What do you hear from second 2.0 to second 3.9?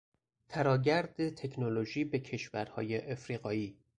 به کشورهای افریقایی